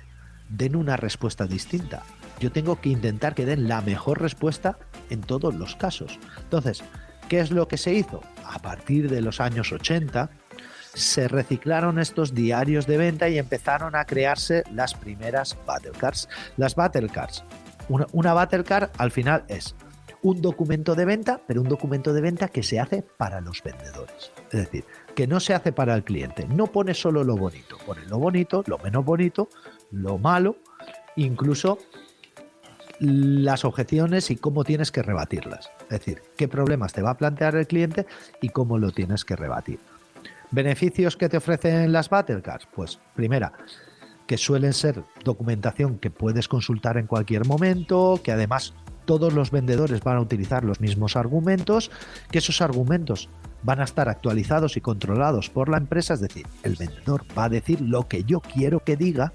den 0.49 0.75
una 0.75 0.97
respuesta 0.97 1.47
distinta 1.47 2.03
yo 2.39 2.51
tengo 2.51 2.79
que 2.79 2.89
intentar 2.89 3.35
que 3.35 3.45
den 3.45 3.67
la 3.67 3.81
mejor 3.81 4.21
respuesta 4.21 4.77
en 5.09 5.21
todos 5.21 5.53
los 5.55 5.75
casos. 5.75 6.19
Entonces, 6.41 6.83
¿qué 7.27 7.39
es 7.39 7.51
lo 7.51 7.67
que 7.67 7.77
se 7.77 7.93
hizo? 7.93 8.21
A 8.45 8.59
partir 8.59 9.09
de 9.09 9.21
los 9.21 9.39
años 9.39 9.71
80, 9.71 10.29
se 10.99 11.27
reciclaron 11.27 11.99
estos 11.99 12.33
diarios 12.33 12.85
de 12.85 12.97
venta 12.97 13.29
y 13.29 13.37
empezaron 13.37 13.95
a 13.95 14.05
crearse 14.05 14.63
las 14.73 14.93
primeras 14.93 15.57
battle 15.65 15.91
cards. 15.97 16.27
Las 16.57 16.75
battle 16.75 17.09
cards. 17.09 17.43
Una, 18.11 18.33
battle 18.33 18.63
card 18.63 18.89
al 18.97 19.09
final 19.09 19.43
es 19.47 19.75
un 20.21 20.41
documento 20.41 20.95
de 20.95 21.05
venta, 21.05 21.41
pero 21.47 21.61
un 21.61 21.69
documento 21.69 22.13
de 22.13 22.21
venta 22.21 22.49
que 22.49 22.61
se 22.61 22.79
hace 22.79 23.01
para 23.01 23.41
los 23.41 23.63
vendedores. 23.63 24.31
Es 24.51 24.59
decir, 24.59 24.85
que 25.15 25.25
no 25.25 25.39
se 25.39 25.53
hace 25.53 25.71
para 25.71 25.95
el 25.95 26.03
cliente. 26.03 26.45
No 26.47 26.67
pone 26.67 26.93
solo 26.93 27.23
lo 27.23 27.35
bonito, 27.37 27.77
pone 27.85 28.05
lo 28.05 28.19
bonito, 28.19 28.63
lo 28.67 28.77
menos 28.79 29.05
bonito, 29.05 29.49
lo 29.91 30.17
malo, 30.17 30.57
incluso 31.15 31.79
las 32.99 33.63
objeciones 33.63 34.29
y 34.29 34.35
cómo 34.35 34.63
tienes 34.65 34.91
que 34.91 35.01
rebatirlas. 35.01 35.71
Es 35.83 35.99
decir, 35.99 36.21
qué 36.35 36.47
problemas 36.47 36.93
te 36.93 37.01
va 37.01 37.11
a 37.11 37.17
plantear 37.17 37.55
el 37.55 37.65
cliente 37.65 38.05
y 38.41 38.49
cómo 38.49 38.77
lo 38.77 38.91
tienes 38.91 39.23
que 39.23 39.35
rebatir. 39.35 39.79
¿Beneficios 40.51 41.15
que 41.15 41.29
te 41.29 41.37
ofrecen 41.37 41.91
las 41.91 42.09
Battle 42.09 42.41
Cards? 42.41 42.67
Pues 42.73 42.99
primera, 43.15 43.53
que 44.25 44.37
suelen 44.37 44.73
ser 44.73 45.03
documentación 45.23 45.99
que 45.99 46.09
puedes 46.09 46.47
consultar 46.47 46.97
en 46.97 47.05
cualquier 47.05 47.45
momento, 47.45 48.19
que 48.23 48.31
además 48.31 48.73
todos 49.05 49.33
los 49.33 49.51
vendedores 49.51 50.01
van 50.01 50.17
a 50.17 50.21
utilizar 50.21 50.63
los 50.63 50.81
mismos 50.81 51.15
argumentos, 51.15 51.91
que 52.31 52.39
esos 52.39 52.61
argumentos 52.61 53.29
van 53.61 53.79
a 53.79 53.83
estar 53.83 54.09
actualizados 54.09 54.75
y 54.75 54.81
controlados 54.81 55.49
por 55.49 55.69
la 55.69 55.77
empresa, 55.77 56.15
es 56.15 56.21
decir, 56.21 56.47
el 56.63 56.75
vendedor 56.75 57.25
va 57.37 57.45
a 57.45 57.49
decir 57.49 57.81
lo 57.81 58.07
que 58.07 58.23
yo 58.23 58.39
quiero 58.39 58.79
que 58.79 58.95
diga 58.95 59.33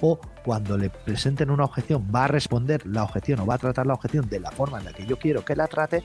o 0.00 0.20
cuando 0.44 0.76
le 0.76 0.90
presenten 0.90 1.50
una 1.50 1.64
objeción 1.64 2.10
va 2.12 2.24
a 2.24 2.28
responder 2.28 2.84
la 2.86 3.04
objeción 3.04 3.40
o 3.40 3.46
va 3.46 3.54
a 3.54 3.58
tratar 3.58 3.86
la 3.86 3.94
objeción 3.94 4.28
de 4.28 4.40
la 4.40 4.50
forma 4.50 4.78
en 4.78 4.86
la 4.86 4.92
que 4.92 5.06
yo 5.06 5.18
quiero 5.18 5.44
que 5.44 5.54
la 5.54 5.68
trate 5.68 6.02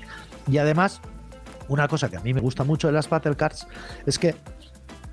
y 0.47 0.59
además 0.59 1.01
una 1.67 1.87
cosa 1.87 2.09
que 2.09 2.17
a 2.17 2.21
mí 2.21 2.33
me 2.33 2.41
gusta 2.41 2.63
mucho 2.63 2.87
de 2.87 2.93
las 2.93 3.09
battle 3.09 3.35
cards 3.35 3.67
es 4.05 4.17
que 4.19 4.35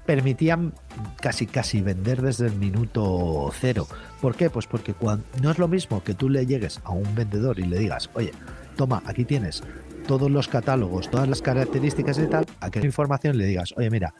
permitían 0.06 0.74
casi 1.20 1.46
casi 1.46 1.80
vender 1.80 2.22
desde 2.22 2.46
el 2.46 2.56
minuto 2.56 3.50
cero. 3.58 3.86
¿Por 4.20 4.36
qué? 4.36 4.50
Pues 4.50 4.66
porque 4.66 4.94
cuando, 4.94 5.24
no 5.42 5.50
es 5.50 5.58
lo 5.58 5.68
mismo 5.68 6.02
que 6.02 6.14
tú 6.14 6.28
le 6.28 6.46
llegues 6.46 6.80
a 6.84 6.90
un 6.90 7.14
vendedor 7.14 7.58
y 7.58 7.64
le 7.64 7.78
digas, 7.78 8.10
oye, 8.14 8.32
toma, 8.76 9.02
aquí 9.06 9.24
tienes 9.24 9.62
todos 10.06 10.30
los 10.30 10.48
catálogos, 10.48 11.10
todas 11.10 11.28
las 11.28 11.40
características 11.40 12.18
y 12.18 12.26
tal, 12.26 12.44
a 12.60 12.70
qué 12.70 12.80
información 12.80 13.38
le 13.38 13.46
digas, 13.46 13.72
oye, 13.76 13.90
mira, 13.90 14.14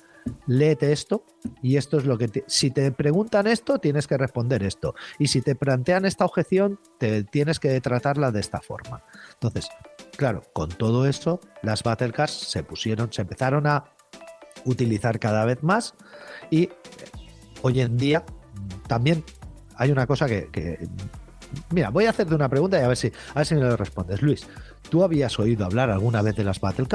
léete 0.47 0.93
esto 0.93 1.27
y 1.63 1.77
esto 1.77 1.99
es 1.99 2.07
lo 2.07 2.17
que... 2.17 2.45
si 2.47 2.71
te 2.71 2.91
preguntan 2.91 3.47
esto, 3.47 3.79
tienes 3.79 4.07
que 4.07 4.17
responder 4.17 4.63
esto. 4.63 4.95
Y 5.19 5.29
si 5.29 5.43
te 5.43 5.55
plantean 5.55 6.07
esta 6.07 6.25
objeción, 6.25 6.79
te 6.99 7.25
tienes 7.25 7.61
que 7.61 7.79
tratarla 7.83 8.33
de 8.33 8.41
esta 8.41 8.61
forma. 8.61 9.03
Entonces, 9.35 9.69
claro, 10.17 10.43
con 10.53 10.69
todo 10.69 11.07
eso, 11.07 11.41
las 11.63 11.83
Battle 11.83 12.13
Cards 12.13 12.33
se 12.33 12.63
pusieron, 12.63 13.13
se 13.13 13.23
empezaron 13.23 13.67
a 13.67 13.85
utilizar 14.65 15.19
cada 15.19 15.45
vez 15.45 15.63
más 15.63 15.95
y 16.51 16.71
hoy 17.63 17.81
en 17.81 17.97
día 17.97 18.25
también 18.87 19.25
hay 19.77 19.91
una 19.91 20.07
cosa 20.07 20.27
que, 20.27 20.89
mira, 21.71 21.91
voy 21.91 22.07
a 22.07 22.11
hacerte 22.11 22.35
una 22.35 22.49
pregunta 22.49 22.79
y 22.79 22.83
a 22.83 22.89
ver 22.89 22.97
si, 22.97 23.09
a 23.09 23.39
ver 23.39 23.47
si 23.47 23.55
me 23.55 23.63
lo 23.63 23.77
respondes. 23.77 24.23
Luis, 24.23 24.47
¿tú 24.89 25.03
habías 25.03 25.39
oído 25.39 25.65
hablar 25.65 25.91
alguna 25.91 26.23
vez 26.23 26.37
de 26.37 26.45
las 26.45 26.61
Battle 26.61 26.87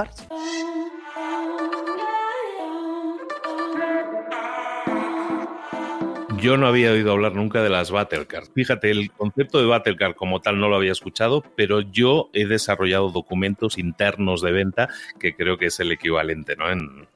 Yo 6.42 6.56
no 6.56 6.68
había 6.68 6.92
oído 6.92 7.12
hablar 7.12 7.36
nunca 7.36 7.62
de 7.62 7.70
las 7.70 7.92
Battle 7.92 8.26
Cards. 8.26 8.52
Fíjate, 8.56 8.92
el 8.92 9.12
concepto 9.12 9.60
de 9.60 9.66
Battle 9.66 9.98
Card 9.98 10.16
como 10.16 10.40
tal 10.40 10.58
no 10.60 10.70
lo 10.70 10.78
había 10.78 10.94
escuchado, 10.94 11.44
pero 11.56 11.82
yo 11.82 12.30
he 12.34 12.46
desarrollado 12.46 13.10
documentos 13.10 13.78
internos 13.78 14.42
de 14.42 14.54
venta 14.54 14.88
que 15.20 15.36
creo 15.36 15.58
que 15.58 15.66
es 15.66 15.80
el 15.82 15.92
equivalente, 15.92 16.56
¿no? 16.56 16.72
En, 16.72 17.08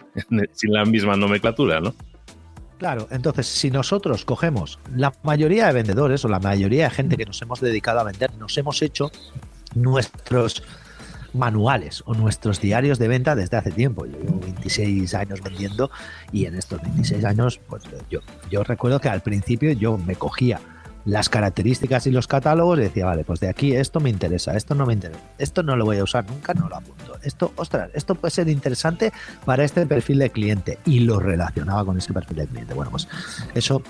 sin 0.52 0.74
la 0.74 0.84
misma 0.84 1.16
nomenclatura, 1.16 1.80
¿no? 1.80 1.96
Claro, 2.78 3.08
entonces 3.12 3.48
si 3.48 3.72
nosotros 3.72 4.26
cogemos 4.26 4.78
la 4.94 5.14
mayoría 5.24 5.68
de 5.68 5.74
vendedores 5.74 6.26
o 6.26 6.28
la 6.28 6.40
mayoría 6.40 6.86
de 6.86 6.90
gente 6.90 7.16
que 7.16 7.26
nos 7.26 7.42
hemos 7.42 7.62
dedicado 7.62 8.02
a 8.02 8.04
vender, 8.04 8.36
nos 8.38 8.58
hemos 8.58 8.82
hecho 8.82 9.10
nuestros 9.74 10.64
manuales 11.34 12.04
o 12.06 12.14
nuestros 12.14 12.62
diarios 12.62 13.00
de 13.00 13.08
venta 13.08 13.36
desde 13.36 13.58
hace 13.58 13.72
tiempo. 13.72 14.06
Yo 14.06 14.18
llevo 14.20 14.40
26 14.40 15.14
años 15.16 15.42
vendiendo 15.42 15.92
y 16.32 16.46
en 16.46 16.56
estos 16.56 16.82
26 16.82 17.26
años, 17.26 17.60
pues 17.68 17.84
yo, 18.10 18.20
yo 18.50 18.64
recuerdo 18.64 19.00
que 19.00 19.10
al 19.10 19.22
principio 19.22 19.72
yo 19.74 19.98
me 19.98 20.16
cogía 20.16 20.60
las 21.06 21.28
características 21.28 22.08
y 22.08 22.12
los 22.12 22.28
catálogos 22.28 22.80
y 22.80 22.84
decía, 22.84 23.06
vale, 23.06 23.24
pues 23.26 23.40
de 23.40 23.50
aquí 23.50 23.76
esto 23.76 24.00
me 24.00 24.10
interesa, 24.10 24.56
esto 24.56 24.74
no 24.74 24.86
me 24.86 24.94
interesa, 24.94 25.22
esto 25.38 25.62
no 25.62 25.76
lo 25.76 25.86
voy 25.86 25.98
a 25.98 26.04
usar 26.04 26.26
nunca, 26.30 26.54
no 26.54 26.70
lo 26.70 26.78
apunto. 26.78 27.18
Esto, 27.24 27.52
ostras, 27.58 27.90
esto 27.94 28.16
puede 28.16 28.32
ser 28.32 28.48
interesante 28.48 29.12
para 29.46 29.64
este 29.64 29.86
perfil 29.86 30.20
de 30.20 30.30
cliente 30.30 30.80
y 30.86 31.00
lo 31.00 31.20
relacionaba 31.20 31.84
con 31.84 31.98
ese 31.98 32.14
perfil 32.14 32.38
de 32.38 32.48
cliente. 32.48 32.74
Bueno, 32.74 32.92
pues 32.92 33.08
eso, 33.54 33.82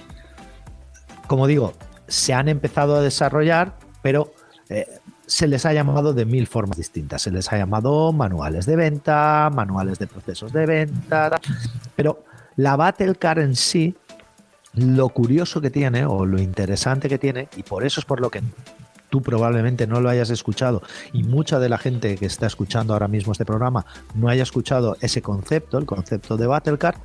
como 1.28 1.46
digo, 1.46 1.74
se 2.08 2.34
han 2.34 2.50
empezado 2.50 2.96
a 2.96 3.02
desarrollar, 3.02 3.78
pero 4.02 4.34
eh, 4.70 4.88
se 5.26 5.48
les 5.48 5.66
ha 5.66 5.74
llamado 5.74 6.14
de 6.14 6.26
mil 6.26 6.48
formas 6.48 6.78
distintas. 6.78 7.22
Se 7.22 7.32
les 7.32 7.52
ha 7.52 7.58
llamado 7.58 8.12
manuales 8.14 8.66
de 8.66 8.76
venta, 8.76 9.50
manuales 9.54 10.00
de 10.00 10.08
procesos 10.08 10.52
de 10.52 10.66
venta, 10.66 11.40
pero 11.96 12.24
la 12.56 12.76
Battle 12.76 13.16
Car 13.16 13.40
en 13.40 13.56
sí, 13.56 13.96
lo 14.74 15.10
curioso 15.10 15.62
que 15.62 15.70
tiene 15.70 16.06
o 16.06 16.26
lo 16.26 16.40
interesante 16.40 17.10
que 17.10 17.18
tiene, 17.18 17.48
y 17.56 17.64
por 17.64 17.86
eso 17.86 18.00
es 18.00 18.06
por 18.06 18.20
lo 18.20 18.30
que 18.30 18.42
tú 19.10 19.22
probablemente 19.22 19.86
no 19.86 20.02
lo 20.02 20.10
hayas 20.10 20.32
escuchado 20.32 20.82
y 21.12 21.22
mucha 21.22 21.60
de 21.60 21.70
la 21.70 21.78
gente 21.78 22.18
que 22.18 22.26
está 22.26 22.48
escuchando 22.48 22.94
ahora 22.94 23.08
mismo 23.08 23.32
este 23.32 23.46
programa 23.46 23.86
no 24.16 24.28
haya 24.28 24.42
escuchado 24.42 24.98
ese 25.02 25.22
concepto, 25.22 25.78
el 25.78 25.86
concepto 25.86 26.36
de 26.36 26.48
Battle 26.48 26.80
Car, 26.80 26.96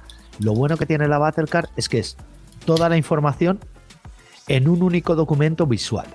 lo 0.40 0.54
bueno 0.54 0.78
que 0.78 0.86
tiene 0.86 1.06
la 1.06 1.18
Battle 1.18 1.46
Car 1.46 1.68
es 1.76 1.86
que 1.90 1.98
es 1.98 2.16
toda 2.64 2.88
la 2.88 2.96
información 2.96 3.60
en 4.46 4.68
un 4.68 4.82
único 4.82 5.14
documento 5.14 5.66
visual 5.66 6.06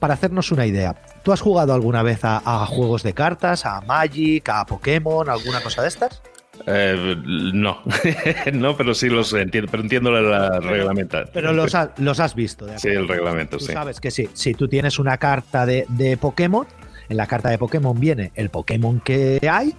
para 0.00 0.14
hacernos 0.14 0.50
una 0.50 0.66
idea, 0.66 0.96
¿tú 1.22 1.32
has 1.32 1.40
jugado 1.40 1.74
alguna 1.74 2.02
vez 2.02 2.20
a, 2.22 2.66
juegos 2.66 3.02
de 3.02 3.12
cartas, 3.12 3.66
a 3.66 3.80
Magic, 3.82 4.48
a 4.48 4.64
Pokémon, 4.66 5.28
alguna 5.28 5.60
cosa 5.60 5.82
de 5.82 5.88
estas? 5.88 6.22
Eh, 6.66 7.16
no, 7.54 7.82
no, 8.52 8.76
pero 8.76 8.94
sí 8.94 9.08
los 9.08 9.32
entiendo, 9.32 9.70
pero 9.70 9.82
entiendo 9.82 10.10
la. 10.10 10.60
Pero 11.32 11.52
los, 11.52 11.74
has 12.20 12.34
visto. 12.34 12.66
sí, 12.76 12.88
el 12.88 13.08
reglamento, 13.08 13.58
tú 13.58 13.66
Sabes 13.66 14.00
que 14.00 14.10
sí, 14.10 14.28
si 14.32 14.54
tú 14.54 14.68
tienes 14.68 14.98
una 14.98 15.18
carta 15.18 15.64
de, 15.64 15.86
de 15.88 16.16
Pokémon, 16.16 16.66
en 17.08 17.16
la 17.16 17.26
carta 17.26 17.50
de 17.50 17.58
Pokémon 17.58 17.98
viene 17.98 18.32
el 18.34 18.50
Pokémon 18.50 19.00
que 19.00 19.40
hay 19.50 19.74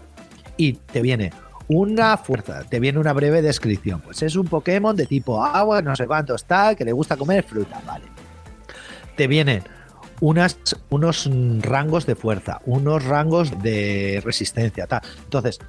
y 0.57 0.73
te 0.73 1.01
viene 1.01 1.31
una 1.67 2.17
fuerza, 2.17 2.63
te 2.67 2.79
viene 2.79 2.99
una 2.99 3.13
breve 3.13 3.41
descripción. 3.41 4.01
Pues 4.01 4.21
es 4.21 4.35
un 4.35 4.47
Pokémon 4.47 4.95
de 4.95 5.05
tipo 5.05 5.43
agua, 5.43 5.81
no 5.81 5.95
sé 5.95 6.05
cuánto 6.05 6.35
está, 6.35 6.75
que 6.75 6.83
le 6.83 6.91
gusta 6.91 7.15
comer 7.15 7.43
fruta, 7.43 7.81
vale. 7.85 8.05
Te 9.15 9.27
vienen 9.27 9.63
unas, 10.21 10.57
unos 10.89 11.29
rangos 11.59 12.05
de 12.05 12.15
fuerza, 12.15 12.61
unos 12.65 13.03
rangos 13.03 13.61
de 13.61 14.21
resistencia. 14.23 14.87
Tal. 14.87 15.01
Entonces, 15.23 15.59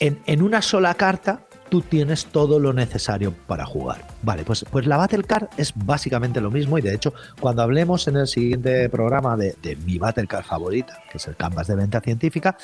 en, 0.00 0.42
una 0.42 0.60
sola 0.60 0.94
carta 0.94 1.46
tú 1.68 1.80
tienes 1.82 2.26
todo 2.26 2.58
lo 2.58 2.72
necesario 2.72 3.32
para 3.46 3.64
jugar. 3.64 4.06
Vale, 4.22 4.44
pues, 4.44 4.64
pues 4.70 4.86
la 4.86 4.96
Battle 4.96 5.22
Card 5.24 5.48
es 5.56 5.72
básicamente 5.74 6.40
lo 6.40 6.50
mismo 6.50 6.78
y 6.78 6.82
de 6.82 6.94
hecho 6.94 7.14
cuando 7.40 7.62
hablemos 7.62 8.06
en 8.08 8.16
el 8.16 8.26
siguiente 8.26 8.88
programa 8.88 9.36
de, 9.36 9.78
mi 9.84 9.98
Battle 9.98 10.26
Card 10.26 10.44
favorita, 10.44 10.98
que 11.10 11.18
es 11.18 11.26
el 11.28 11.36
Canvas 11.36 11.68
de 11.68 11.76
venta 11.76 12.00
científica, 12.00 12.56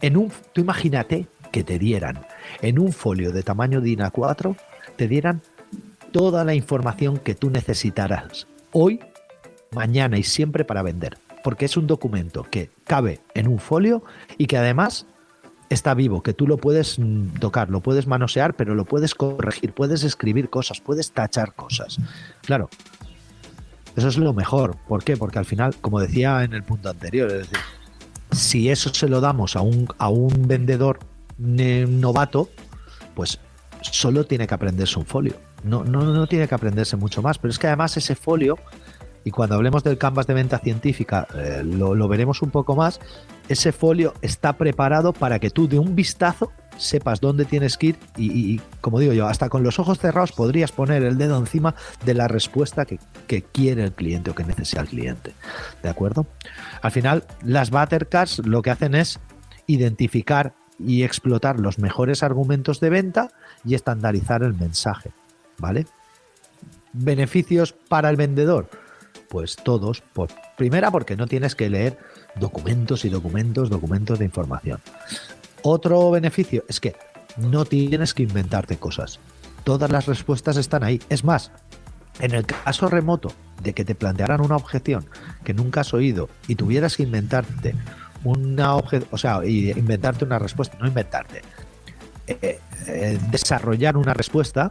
en 0.00 0.16
un, 0.16 0.32
tú 0.52 0.60
imagínate 0.60 1.28
que 1.50 1.64
te 1.64 1.78
dieran 1.78 2.26
en 2.62 2.78
un 2.78 2.92
folio 2.92 3.32
de 3.32 3.42
tamaño 3.42 3.80
DIN 3.80 4.00
A4, 4.00 4.56
te 4.96 5.08
dieran 5.08 5.42
toda 6.10 6.44
la 6.44 6.54
información 6.54 7.18
que 7.18 7.34
tú 7.34 7.50
necesitarás 7.50 8.46
hoy 8.72 9.00
mañana 9.74 10.18
y 10.18 10.22
siempre 10.22 10.64
para 10.64 10.82
vender, 10.82 11.18
porque 11.42 11.64
es 11.64 11.76
un 11.76 11.86
documento 11.86 12.46
que 12.50 12.70
cabe 12.84 13.20
en 13.34 13.48
un 13.48 13.58
folio 13.58 14.02
y 14.38 14.46
que 14.46 14.56
además 14.56 15.06
está 15.70 15.94
vivo, 15.94 16.22
que 16.22 16.34
tú 16.34 16.46
lo 16.46 16.58
puedes 16.58 16.98
tocar, 17.40 17.70
lo 17.70 17.80
puedes 17.80 18.06
manosear, 18.06 18.54
pero 18.54 18.74
lo 18.74 18.84
puedes 18.84 19.14
corregir, 19.14 19.72
puedes 19.72 20.04
escribir 20.04 20.50
cosas, 20.50 20.80
puedes 20.80 21.12
tachar 21.12 21.54
cosas. 21.54 21.98
Claro, 22.42 22.68
Eso 23.96 24.08
es 24.08 24.16
lo 24.16 24.32
mejor. 24.32 24.76
¿Por 24.88 25.04
qué? 25.04 25.16
Porque 25.16 25.38
al 25.38 25.44
final, 25.44 25.74
como 25.80 26.00
decía 26.00 26.44
en 26.44 26.54
el 26.54 26.62
punto 26.62 26.88
anterior, 26.88 27.30
es 27.30 27.38
decir, 27.40 27.58
si 28.30 28.70
eso 28.70 28.92
se 28.94 29.08
lo 29.08 29.20
damos 29.20 29.56
a 29.56 29.60
un, 29.60 29.86
a 29.98 30.08
un 30.08 30.48
vendedor 30.48 31.00
novato, 31.38 32.48
pues 33.14 33.38
solo 33.82 34.24
tiene 34.24 34.46
que 34.46 34.54
aprenderse 34.54 34.98
un 34.98 35.06
folio. 35.06 35.34
No, 35.64 35.84
no, 35.84 36.02
no 36.02 36.26
tiene 36.26 36.48
que 36.48 36.54
aprenderse 36.54 36.96
mucho 36.96 37.22
más. 37.22 37.38
Pero 37.38 37.50
es 37.50 37.58
que 37.58 37.66
además 37.66 37.96
ese 37.96 38.14
folio, 38.14 38.58
y 39.24 39.30
cuando 39.30 39.54
hablemos 39.54 39.84
del 39.84 39.98
canvas 39.98 40.26
de 40.26 40.34
venta 40.34 40.58
científica, 40.58 41.26
eh, 41.34 41.62
lo, 41.64 42.08
veremos 42.08 42.42
un 42.42 42.50
poco 42.50 42.74
más, 42.74 43.00
ese 43.48 43.72
folio 43.72 44.14
está 44.22 44.54
preparado 44.54 45.12
para 45.12 45.38
que 45.38 45.50
tú 45.50 45.68
de 45.68 45.78
un 45.78 45.94
vistazo 45.94 46.52
sepas 46.76 47.20
dónde 47.20 47.44
tienes 47.44 47.76
que 47.76 47.88
ir 47.88 47.98
y, 48.16 48.60
como 48.80 48.98
digo 48.98 49.12
yo, 49.12 49.26
hasta 49.28 49.48
con 49.48 49.62
los 49.62 49.78
ojos 49.78 49.98
cerrados 49.98 50.32
podrías 50.32 50.72
poner 50.72 51.02
el 51.02 51.18
dedo 51.18 51.38
encima 51.38 51.74
de 52.04 52.14
la 52.14 52.28
respuesta 52.28 52.84
que, 52.86 52.98
quiere 53.52 53.84
el 53.84 53.92
cliente 53.92 54.30
o 54.30 54.34
que 54.34 54.44
necesita 54.44 54.82
el 54.82 54.88
cliente. 54.88 55.32
¿De 55.82 55.88
acuerdo? 55.88 56.26
Al 56.80 56.90
final, 56.90 57.24
las 57.42 57.70
Buttercards 57.70 58.40
lo 58.44 58.62
que 58.62 58.70
hacen 58.70 58.94
es 58.94 59.20
identificar 59.66 60.54
y 60.78 61.02
explotar 61.02 61.60
los 61.60 61.78
mejores 61.78 62.22
argumentos 62.22 62.80
de 62.80 62.90
venta 62.90 63.30
y 63.64 63.74
estandarizar 63.74 64.42
el 64.42 64.54
mensaje. 64.54 65.12
¿Vale? 65.58 65.86
¿Beneficios 66.92 67.72
para 67.72 68.10
el 68.10 68.16
vendedor? 68.16 68.68
Pues 69.32 69.56
todos. 69.56 70.02
Por, 70.02 70.28
primera, 70.58 70.90
porque 70.90 71.16
no 71.16 71.26
tienes 71.26 71.54
que 71.54 71.70
leer 71.70 71.96
documentos 72.36 73.06
y 73.06 73.08
documentos, 73.08 73.70
documentos 73.70 74.18
de 74.18 74.26
información. 74.26 74.78
Otro 75.62 76.10
beneficio 76.10 76.64
es 76.68 76.80
que 76.80 76.96
no 77.38 77.64
tienes 77.64 78.12
que 78.12 78.24
inventarte 78.24 78.76
cosas. 78.76 79.20
Todas 79.64 79.90
las 79.90 80.04
respuestas 80.04 80.58
están 80.58 80.84
ahí. 80.84 81.00
Es 81.08 81.24
más, 81.24 81.50
en 82.20 82.34
el 82.34 82.44
caso 82.44 82.90
remoto 82.90 83.32
de 83.62 83.72
que 83.72 83.86
te 83.86 83.94
plantearan 83.94 84.42
una 84.42 84.56
objeción 84.56 85.06
que 85.44 85.54
nunca 85.54 85.80
has 85.80 85.94
oído 85.94 86.28
y 86.46 86.56
tuvieras 86.56 86.98
que 86.98 87.04
inventarte 87.04 87.74
una 88.24 88.74
objeción, 88.74 89.08
o 89.12 89.16
sea, 89.16 89.40
inventarte 89.46 90.26
una 90.26 90.38
respuesta, 90.40 90.76
no 90.78 90.86
inventarte, 90.86 91.40
eh, 92.26 92.60
eh, 92.86 93.18
desarrollar 93.30 93.96
una 93.96 94.12
respuesta, 94.12 94.70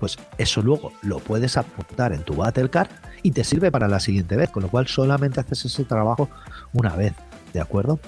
pues 0.00 0.16
eso 0.38 0.62
luego 0.62 0.94
lo 1.02 1.18
puedes 1.18 1.58
apuntar 1.58 2.14
en 2.14 2.22
tu 2.22 2.36
Battlecard 2.36 2.88
y 3.22 3.30
te 3.30 3.44
sirve 3.44 3.70
para 3.70 3.88
la 3.88 4.00
siguiente 4.00 4.36
vez, 4.36 4.50
con 4.50 4.62
lo 4.62 4.68
cual 4.68 4.86
solamente 4.86 5.40
haces 5.40 5.64
ese 5.64 5.84
trabajo 5.84 6.28
una 6.72 6.94
vez, 6.96 7.14
¿de 7.52 7.60
acuerdo? 7.60 8.00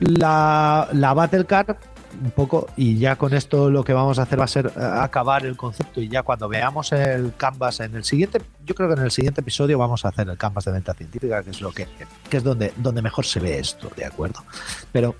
La, 0.00 0.88
la 0.92 1.14
Battle 1.14 1.44
Card, 1.44 1.76
un 2.22 2.30
poco, 2.32 2.68
y 2.76 2.98
ya 2.98 3.16
con 3.16 3.32
esto 3.32 3.70
lo 3.70 3.84
que 3.84 3.92
vamos 3.92 4.18
a 4.18 4.22
hacer 4.22 4.38
va 4.38 4.44
a 4.44 4.48
ser 4.48 4.66
eh, 4.66 4.80
acabar 4.80 5.46
el 5.46 5.56
concepto 5.56 6.00
y 6.00 6.08
ya 6.08 6.22
cuando 6.22 6.48
veamos 6.48 6.92
el 6.92 7.32
canvas 7.36 7.80
en 7.80 7.94
el 7.94 8.04
siguiente, 8.04 8.42
yo 8.66 8.74
creo 8.74 8.88
que 8.88 8.94
en 8.94 9.04
el 9.04 9.10
siguiente 9.10 9.40
episodio 9.40 9.78
vamos 9.78 10.04
a 10.04 10.08
hacer 10.08 10.28
el 10.28 10.36
canvas 10.36 10.64
de 10.64 10.72
venta 10.72 10.92
científica, 10.94 11.42
que 11.42 11.50
es 11.50 11.60
lo 11.60 11.72
que, 11.72 11.86
que 12.28 12.36
es 12.36 12.44
donde, 12.44 12.72
donde 12.76 13.00
mejor 13.00 13.24
se 13.24 13.40
ve 13.40 13.58
esto, 13.58 13.90
¿de 13.96 14.04
acuerdo? 14.04 14.44
Pero 14.90 15.16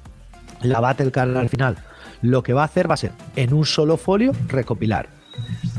la 0.60 0.80
Battle 0.80 1.10
Card 1.10 1.36
al 1.36 1.48
final, 1.48 1.78
lo 2.20 2.42
que 2.42 2.52
va 2.52 2.62
a 2.62 2.66
hacer 2.66 2.90
va 2.90 2.94
a 2.94 2.98
ser 2.98 3.12
en 3.36 3.54
un 3.54 3.64
solo 3.64 3.96
folio 3.96 4.32
recopilar 4.48 5.21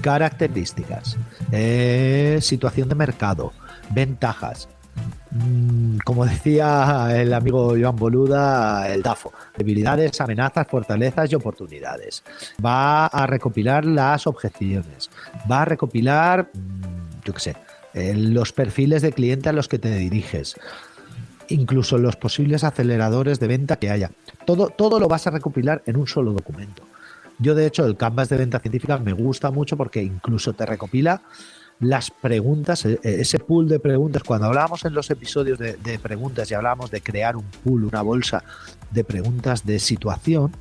características, 0.01 1.17
eh, 1.51 2.39
situación 2.41 2.89
de 2.89 2.95
mercado, 2.95 3.53
ventajas, 3.91 4.67
Mm, 5.35 5.97
como 6.05 6.25
decía 6.25 7.09
el 7.19 7.33
amigo 7.33 7.75
Joan 7.79 7.95
Boluda, 7.95 8.87
el 8.93 9.01
DAFO, 9.01 9.33
debilidades, 9.57 10.21
amenazas, 10.21 10.67
fortalezas 10.67 11.31
y 11.31 11.35
oportunidades. 11.35 12.23
Va 12.63 13.07
a 13.07 13.25
recopilar 13.25 13.83
las 13.83 14.27
objeciones, 14.27 15.09
va 15.51 15.63
a 15.63 15.65
recopilar, 15.65 16.49
mm, 16.53 17.25
yo 17.25 17.33
qué 17.33 17.39
sé, 17.39 17.55
eh, 17.95 18.13
los 18.15 18.53
perfiles 18.53 19.01
de 19.01 19.11
cliente 19.11 19.49
a 19.49 19.53
los 19.53 19.67
que 19.67 19.79
te 19.79 19.95
diriges, 19.95 20.55
incluso 21.47 21.97
los 21.97 22.15
posibles 22.15 22.63
aceleradores 22.63 23.39
de 23.39 23.47
venta 23.47 23.77
que 23.77 23.89
haya. 23.89 24.11
Todo, 24.45 24.69
todo 24.69 24.99
lo 24.99 25.07
vas 25.07 25.25
a 25.25 25.31
recopilar 25.31 25.81
en 25.87 25.97
un 25.97 26.05
solo 26.05 26.33
documento. 26.33 26.83
Yo, 27.39 27.55
de 27.55 27.65
hecho, 27.65 27.85
el 27.85 27.97
Canvas 27.97 28.29
de 28.29 28.37
venta 28.37 28.59
científica 28.59 28.97
me 28.97 29.13
gusta 29.13 29.51
mucho 29.51 29.77
porque 29.77 30.01
incluso 30.01 30.53
te 30.53 30.65
recopila 30.65 31.21
las 31.79 32.11
preguntas, 32.11 32.85
e, 32.85 32.99
e, 33.03 33.21
ese 33.21 33.39
pool 33.39 33.67
de 33.67 33.79
preguntas, 33.79 34.23
cuando 34.23 34.47
hablábamos 34.47 34.85
en 34.85 34.93
los 34.93 35.09
episodios 35.09 35.59
de, 35.59 35.99
preguntas 36.01 36.49
y 36.49 36.53
hablábamos 36.53 36.91
de 36.91 37.01
crear 37.01 37.35
un 37.35 37.45
pool, 37.63 37.85
una 37.85 38.01
bolsa 38.01 38.43
de 38.91 39.03
preguntas 39.03 39.65
de 39.65 39.79
situación, 39.79 40.51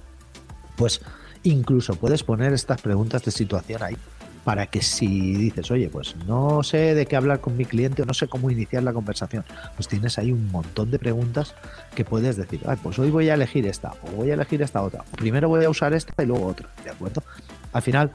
pues 0.76 1.00
incluso 1.42 1.94
puedes 1.96 2.22
poner 2.22 2.52
estas 2.52 2.80
preguntas 2.80 3.24
de 3.24 3.30
situación 3.30 3.82
ahí 3.82 3.96
para 4.44 4.66
que 4.66 4.82
si 4.82 5.34
dices, 5.34 5.70
oye, 5.70 5.88
pues 5.88 6.16
no 6.26 6.62
sé 6.62 6.94
de 6.94 7.06
qué 7.06 7.16
hablar 7.16 7.40
con 7.40 7.56
mi 7.56 7.64
cliente 7.64 8.02
o 8.02 8.04
no 8.04 8.14
sé 8.14 8.26
cómo 8.26 8.50
iniciar 8.50 8.82
la 8.82 8.92
conversación, 8.92 9.44
pues 9.76 9.88
tienes 9.88 10.18
ahí 10.18 10.32
un 10.32 10.50
montón 10.50 10.90
de 10.90 10.98
preguntas 10.98 11.54
que 11.94 12.04
puedes 12.04 12.36
decir, 12.36 12.60
pues 12.82 12.98
hoy 12.98 13.10
voy 13.10 13.28
a 13.28 13.34
elegir 13.34 13.66
esta 13.66 13.92
o 14.02 14.10
voy 14.16 14.30
a 14.30 14.34
elegir 14.34 14.62
esta 14.62 14.82
otra, 14.82 15.04
primero 15.16 15.48
voy 15.48 15.64
a 15.64 15.70
usar 15.70 15.92
esta 15.92 16.22
y 16.22 16.26
luego 16.26 16.46
otra, 16.46 16.68
¿de 16.84 16.90
acuerdo? 16.90 17.22
Al 17.72 17.82
final, 17.82 18.12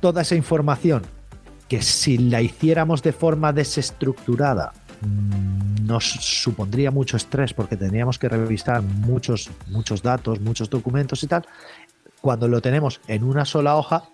toda 0.00 0.22
esa 0.22 0.34
información 0.34 1.02
que 1.68 1.82
si 1.82 2.18
la 2.18 2.40
hiciéramos 2.40 3.02
de 3.02 3.12
forma 3.12 3.52
desestructurada 3.52 4.72
mm, 5.00 5.84
nos 5.86 6.04
supondría 6.04 6.90
mucho 6.90 7.16
estrés 7.16 7.52
porque 7.52 7.76
tendríamos 7.76 8.18
que 8.18 8.28
revisar 8.28 8.82
muchos, 8.82 9.50
muchos 9.68 10.02
datos, 10.02 10.40
muchos 10.40 10.70
documentos 10.70 11.22
y 11.22 11.26
tal. 11.26 11.44
Cuando 12.20 12.48
lo 12.48 12.60
tenemos 12.60 13.00
en 13.08 13.24
una 13.24 13.44
sola 13.44 13.76
hoja, 13.76 14.10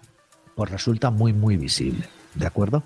pues 0.55 0.71
resulta 0.71 1.11
muy, 1.11 1.33
muy 1.33 1.57
visible. 1.57 2.09
¿De 2.35 2.47
acuerdo? 2.47 2.83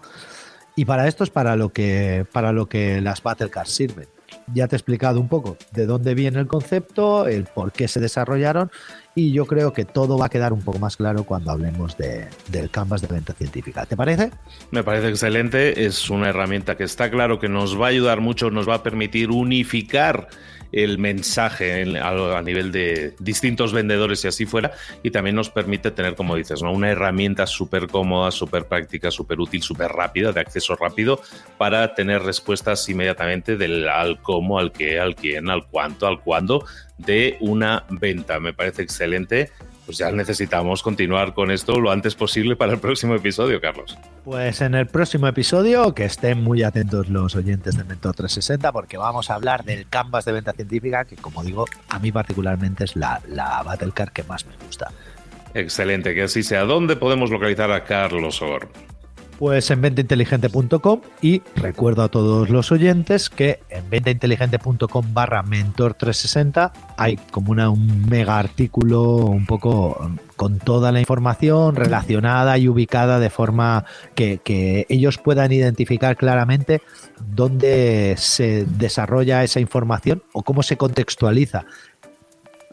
Y 0.74 0.84
para 0.84 1.08
esto 1.08 1.24
es 1.24 1.30
para 1.30 1.56
lo 1.56 1.70
que, 1.70 2.26
para 2.32 2.52
lo 2.52 2.68
que 2.68 3.00
las 3.00 3.22
Battle 3.22 3.50
Cards 3.50 3.70
sirven. 3.70 4.08
Ya 4.52 4.68
te 4.68 4.76
he 4.76 4.78
explicado 4.78 5.20
un 5.20 5.28
poco 5.28 5.56
de 5.72 5.86
dónde 5.86 6.14
viene 6.14 6.38
el 6.38 6.46
concepto, 6.46 7.26
el 7.26 7.44
por 7.44 7.72
qué 7.72 7.88
se 7.88 8.00
desarrollaron 8.00 8.70
y 9.14 9.32
yo 9.32 9.46
creo 9.46 9.72
que 9.72 9.84
todo 9.84 10.18
va 10.18 10.26
a 10.26 10.28
quedar 10.28 10.52
un 10.52 10.60
poco 10.60 10.78
más 10.78 10.96
claro 10.96 11.24
cuando 11.24 11.50
hablemos 11.50 11.96
de, 11.96 12.28
del 12.48 12.70
Canvas 12.70 13.00
de 13.00 13.08
venta 13.08 13.32
científica. 13.32 13.86
¿Te 13.86 13.96
parece? 13.96 14.30
Me 14.70 14.84
parece 14.84 15.08
excelente, 15.08 15.86
es 15.86 16.10
una 16.10 16.28
herramienta 16.28 16.76
que 16.76 16.84
está 16.84 17.10
claro 17.10 17.38
que 17.38 17.48
nos 17.48 17.80
va 17.80 17.86
a 17.86 17.90
ayudar 17.90 18.20
mucho, 18.20 18.50
nos 18.50 18.68
va 18.68 18.74
a 18.74 18.82
permitir 18.82 19.30
unificar 19.30 20.28
el 20.72 20.98
mensaje 20.98 21.98
a, 21.98 22.42
nivel 22.42 22.72
de 22.72 23.14
distintos 23.18 23.72
vendedores 23.72 24.24
y 24.24 24.28
así 24.28 24.46
fuera, 24.46 24.72
y 25.02 25.10
también 25.10 25.36
nos 25.36 25.50
permite 25.50 25.90
tener, 25.90 26.14
como 26.14 26.36
dices, 26.36 26.62
¿no? 26.62 26.72
una 26.72 26.90
herramienta 26.90 27.46
súper 27.46 27.88
cómoda, 27.88 28.30
súper 28.30 28.66
práctica, 28.66 29.10
súper 29.10 29.40
útil, 29.40 29.62
súper 29.62 29.90
rápida, 29.90 30.32
de 30.32 30.40
acceso 30.40 30.76
rápido, 30.76 31.20
para 31.58 31.94
tener 31.94 32.22
respuestas 32.22 32.88
inmediatamente 32.88 33.56
del 33.56 33.88
al 33.88 34.20
cómo, 34.20 34.58
al 34.58 34.72
qué, 34.72 35.00
al 35.00 35.14
quién, 35.14 35.50
al 35.50 35.66
cuánto, 35.66 36.06
al 36.06 36.20
cuándo 36.20 36.64
de 36.98 37.36
una 37.40 37.84
venta. 37.90 38.40
Me 38.40 38.52
parece 38.52 38.82
excelente 38.82 39.50
pues 39.86 39.98
ya 39.98 40.10
necesitamos 40.10 40.82
continuar 40.82 41.32
con 41.32 41.50
esto 41.50 41.80
lo 41.80 41.92
antes 41.92 42.16
posible 42.16 42.56
para 42.56 42.72
el 42.72 42.80
próximo 42.80 43.14
episodio, 43.14 43.60
Carlos. 43.60 43.96
Pues 44.24 44.60
en 44.60 44.74
el 44.74 44.86
próximo 44.86 45.28
episodio, 45.28 45.94
que 45.94 46.04
estén 46.04 46.42
muy 46.42 46.64
atentos 46.64 47.08
los 47.08 47.36
oyentes 47.36 47.76
de 47.76 47.84
Mentor 47.84 48.14
360, 48.16 48.72
porque 48.72 48.98
vamos 48.98 49.30
a 49.30 49.36
hablar 49.36 49.64
del 49.64 49.88
canvas 49.88 50.24
de 50.24 50.32
venta 50.32 50.52
científica, 50.52 51.04
que 51.04 51.16
como 51.16 51.44
digo, 51.44 51.66
a 51.88 51.98
mí 52.00 52.10
particularmente 52.10 52.84
es 52.84 52.96
la, 52.96 53.20
la 53.28 53.62
Battle 53.62 53.92
que 54.12 54.24
más 54.24 54.44
me 54.44 54.56
gusta. 54.66 54.90
Excelente, 55.54 56.14
que 56.14 56.24
así 56.24 56.42
sea. 56.42 56.64
¿Dónde 56.64 56.96
podemos 56.96 57.30
localizar 57.30 57.70
a 57.70 57.84
Carlos 57.84 58.42
Or? 58.42 58.68
Pues 59.38 59.70
en 59.70 59.82
ventainteligente.com 59.82 61.02
y 61.20 61.42
recuerdo 61.56 62.02
a 62.02 62.08
todos 62.08 62.48
los 62.48 62.72
oyentes 62.72 63.28
que 63.28 63.60
en 63.68 63.88
ventainteligente.com 63.90 65.12
barra 65.12 65.42
mentor 65.42 65.92
360 65.92 66.72
hay 66.96 67.16
como 67.16 67.52
un 67.52 68.06
mega 68.08 68.38
artículo 68.38 69.16
un 69.16 69.44
poco 69.44 70.10
con 70.36 70.58
toda 70.58 70.90
la 70.90 71.00
información 71.00 71.76
relacionada 71.76 72.56
y 72.56 72.66
ubicada 72.66 73.20
de 73.20 73.28
forma 73.28 73.84
que 74.14 74.86
ellos 74.88 75.18
puedan 75.18 75.52
identificar 75.52 76.16
claramente 76.16 76.80
dónde 77.26 78.14
se 78.16 78.64
desarrolla 78.64 79.44
esa 79.44 79.60
información 79.60 80.22
o 80.32 80.44
cómo 80.44 80.62
se 80.62 80.78
contextualiza 80.78 81.66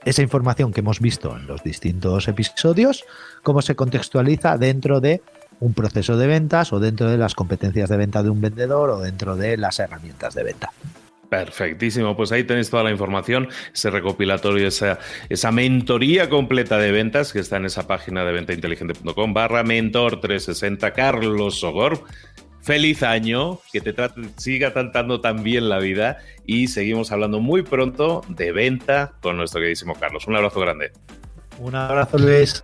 esa 0.05 0.21
información 0.21 0.71
que 0.71 0.81
hemos 0.81 0.99
visto 0.99 1.35
en 1.37 1.47
los 1.47 1.63
distintos 1.63 2.27
episodios, 2.27 3.05
cómo 3.41 3.61
se 3.61 3.75
contextualiza 3.75 4.57
dentro 4.57 4.99
de 4.99 5.21
un 5.63 5.73
proceso 5.73 6.17
de 6.17 6.27
ventas 6.27 6.73
o 6.73 6.79
dentro 6.79 7.09
de 7.09 7.17
las 7.17 7.35
competencias 7.35 7.89
de 7.89 7.97
venta 7.97 8.21
de 8.21 8.29
un 8.29 8.41
vendedor 8.41 8.89
o 8.89 8.99
dentro 8.99 9.35
de 9.35 9.57
las 9.57 9.79
herramientas 9.79 10.35
de 10.35 10.43
venta. 10.43 10.71
Perfectísimo, 11.29 12.15
pues 12.15 12.31
ahí 12.31 12.43
tenéis 12.43 12.69
toda 12.69 12.83
la 12.83 12.91
información, 12.91 13.47
ese 13.73 13.89
recopilatorio, 13.89 14.67
esa, 14.67 14.99
esa 15.29 15.51
mentoría 15.51 16.29
completa 16.29 16.77
de 16.77 16.91
ventas 16.91 17.33
que 17.33 17.39
está 17.39 17.57
en 17.57 17.65
esa 17.65 17.87
página 17.87 18.23
de 18.23 18.33
ventainteligente.com 18.33 19.33
barra 19.33 19.63
mentor 19.63 20.19
360 20.19 20.91
Carlos 20.91 21.59
Sogor. 21.59 22.03
Feliz 22.61 23.03
año, 23.03 23.59
que 23.71 23.81
te 23.81 23.93
siga 24.37 24.73
tratando 24.73 25.21
tan 25.21 25.43
bien 25.43 25.69
la 25.69 25.79
vida 25.79 26.17
y 26.45 26.67
seguimos 26.67 27.11
hablando 27.11 27.39
muy 27.39 27.63
pronto 27.63 28.21
de 28.29 28.51
venta 28.51 29.13
con 29.21 29.35
nuestro 29.35 29.59
queridísimo 29.59 29.95
Carlos. 29.95 30.27
Un 30.27 30.35
abrazo 30.35 30.59
grande. 30.59 30.91
Un 31.59 31.75
abrazo 31.75 32.17
Luis. 32.17 32.63